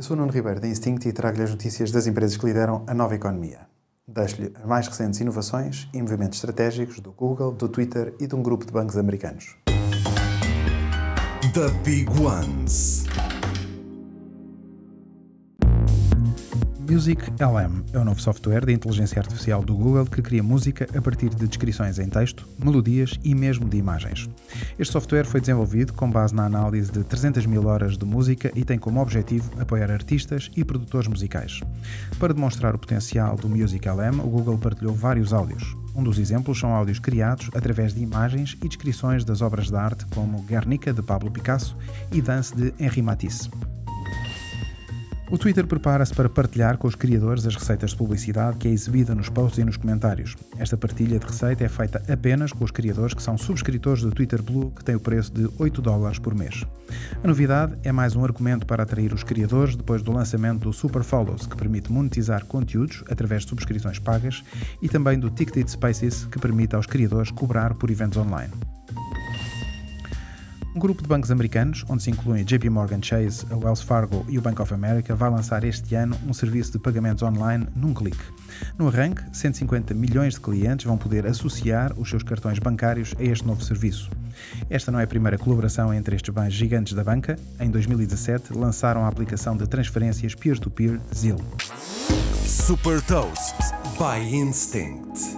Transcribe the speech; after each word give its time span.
Eu 0.00 0.04
sou 0.04 0.16
o 0.16 0.18
Nuno 0.18 0.32
Ribeiro 0.32 0.58
da 0.58 0.66
Instinct 0.66 1.06
e 1.06 1.12
trago-lhe 1.12 1.42
as 1.42 1.50
notícias 1.50 1.90
das 1.90 2.06
empresas 2.06 2.34
que 2.34 2.46
lideram 2.46 2.82
a 2.86 2.94
nova 2.94 3.14
economia. 3.14 3.68
Deixo-lhe 4.08 4.50
as 4.56 4.64
mais 4.64 4.88
recentes 4.88 5.20
inovações 5.20 5.90
e 5.92 6.00
movimentos 6.00 6.38
estratégicos 6.38 7.00
do 7.00 7.12
Google, 7.12 7.52
do 7.52 7.68
Twitter 7.68 8.14
e 8.18 8.26
de 8.26 8.34
um 8.34 8.42
grupo 8.42 8.64
de 8.64 8.72
bancos 8.72 8.96
americanos. 8.96 9.58
The 11.52 11.68
Big 11.84 12.08
Ones. 12.18 12.99
Music 16.90 17.22
LM 17.38 17.84
é 17.92 17.98
o 18.00 18.04
novo 18.04 18.20
software 18.20 18.66
de 18.66 18.72
inteligência 18.72 19.20
artificial 19.20 19.62
do 19.62 19.76
Google 19.76 20.04
que 20.06 20.20
cria 20.20 20.42
música 20.42 20.88
a 20.92 21.00
partir 21.00 21.28
de 21.28 21.46
descrições 21.46 22.00
em 22.00 22.08
texto, 22.08 22.48
melodias 22.58 23.16
e 23.22 23.32
mesmo 23.32 23.68
de 23.68 23.76
imagens. 23.76 24.28
Este 24.76 24.92
software 24.92 25.24
foi 25.24 25.38
desenvolvido 25.38 25.92
com 25.92 26.10
base 26.10 26.34
na 26.34 26.46
análise 26.46 26.90
de 26.90 27.04
300 27.04 27.46
mil 27.46 27.64
horas 27.68 27.96
de 27.96 28.04
música 28.04 28.50
e 28.56 28.64
tem 28.64 28.76
como 28.76 29.00
objetivo 29.00 29.52
apoiar 29.60 29.88
artistas 29.88 30.50
e 30.56 30.64
produtores 30.64 31.06
musicais. 31.06 31.60
Para 32.18 32.34
demonstrar 32.34 32.74
o 32.74 32.78
potencial 32.78 33.36
do 33.36 33.48
Music 33.48 33.88
LM, 33.88 34.18
o 34.18 34.28
Google 34.28 34.58
partilhou 34.58 34.92
vários 34.92 35.32
áudios. 35.32 35.76
Um 35.94 36.02
dos 36.02 36.18
exemplos 36.18 36.58
são 36.58 36.74
áudios 36.74 36.98
criados 36.98 37.50
através 37.54 37.94
de 37.94 38.02
imagens 38.02 38.58
e 38.64 38.66
descrições 38.66 39.24
das 39.24 39.42
obras 39.42 39.68
de 39.68 39.76
arte 39.76 40.06
como 40.06 40.42
Guernica 40.42 40.92
de 40.92 41.02
Pablo 41.02 41.30
Picasso 41.30 41.76
e 42.10 42.20
Dance 42.20 42.52
de 42.52 42.74
Henri 42.80 43.00
Matisse. 43.00 43.48
O 45.30 45.38
Twitter 45.38 45.64
prepara-se 45.64 46.12
para 46.12 46.28
partilhar 46.28 46.76
com 46.76 46.88
os 46.88 46.96
criadores 46.96 47.46
as 47.46 47.54
receitas 47.54 47.90
de 47.90 47.96
publicidade 47.96 48.56
que 48.56 48.66
é 48.66 48.70
exibida 48.72 49.14
nos 49.14 49.28
posts 49.28 49.58
e 49.58 49.64
nos 49.64 49.76
comentários. 49.76 50.34
Esta 50.58 50.76
partilha 50.76 51.20
de 51.20 51.26
receita 51.26 51.62
é 51.62 51.68
feita 51.68 52.02
apenas 52.12 52.50
com 52.52 52.64
os 52.64 52.72
criadores 52.72 53.14
que 53.14 53.22
são 53.22 53.38
subscritores 53.38 54.02
do 54.02 54.10
Twitter 54.10 54.42
Blue, 54.42 54.72
que 54.72 54.82
tem 54.82 54.96
o 54.96 55.00
preço 55.00 55.32
de 55.32 55.48
8 55.56 55.80
dólares 55.80 56.18
por 56.18 56.34
mês. 56.34 56.64
A 57.22 57.28
novidade 57.28 57.78
é 57.84 57.92
mais 57.92 58.16
um 58.16 58.24
argumento 58.24 58.66
para 58.66 58.82
atrair 58.82 59.14
os 59.14 59.22
criadores 59.22 59.76
depois 59.76 60.02
do 60.02 60.10
lançamento 60.10 60.62
do 60.62 60.72
Super 60.72 61.04
Follows, 61.04 61.46
que 61.46 61.56
permite 61.56 61.92
monetizar 61.92 62.44
conteúdos 62.46 63.04
através 63.08 63.44
de 63.44 63.50
subscrições 63.50 64.00
pagas, 64.00 64.42
e 64.82 64.88
também 64.88 65.16
do 65.16 65.30
Ticketed 65.30 65.70
Spaces, 65.70 66.24
que 66.24 66.40
permite 66.40 66.74
aos 66.74 66.86
criadores 66.86 67.30
cobrar 67.30 67.74
por 67.74 67.88
eventos 67.88 68.18
online. 68.18 68.50
Um 70.72 70.78
grupo 70.78 71.02
de 71.02 71.08
bancos 71.08 71.32
americanos, 71.32 71.84
onde 71.88 72.02
se 72.02 72.10
incluem 72.10 72.44
JP 72.44 72.70
Morgan 72.70 73.02
Chase, 73.02 73.44
a 73.50 73.56
Wells 73.56 73.82
Fargo 73.82 74.24
e 74.28 74.38
o 74.38 74.40
Bank 74.40 74.62
of 74.62 74.72
America, 74.72 75.16
vai 75.16 75.28
lançar 75.28 75.64
este 75.64 75.96
ano 75.96 76.16
um 76.24 76.32
serviço 76.32 76.70
de 76.70 76.78
pagamentos 76.78 77.24
online 77.24 77.66
num 77.74 77.92
clique. 77.92 78.22
No 78.78 78.86
arranque, 78.86 79.22
150 79.32 79.92
milhões 79.94 80.34
de 80.34 80.40
clientes 80.40 80.86
vão 80.86 80.96
poder 80.96 81.26
associar 81.26 81.92
os 81.98 82.08
seus 82.08 82.22
cartões 82.22 82.60
bancários 82.60 83.14
a 83.18 83.22
este 83.24 83.44
novo 83.44 83.64
serviço. 83.64 84.10
Esta 84.70 84.92
não 84.92 85.00
é 85.00 85.04
a 85.04 85.08
primeira 85.08 85.36
colaboração 85.36 85.92
entre 85.92 86.14
estes 86.14 86.32
bancos 86.32 86.54
gigantes 86.54 86.94
da 86.94 87.02
banca. 87.02 87.36
Em 87.58 87.68
2017, 87.68 88.56
lançaram 88.56 89.04
a 89.04 89.08
aplicação 89.08 89.56
de 89.56 89.66
transferências 89.66 90.36
peer-to-peer 90.36 91.00
-peer 91.00 91.14
Zil. 91.14 91.36
Super 92.46 93.02
Toast 93.02 93.56
by 93.98 94.22
Instinct. 94.36 95.29